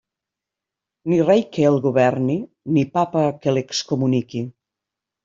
[1.11, 2.37] Ni rei que el governi,
[2.79, 4.43] ni Papa que l'excomuniqui.